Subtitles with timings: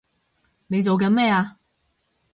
[0.65, 1.59] 你做緊咩啊！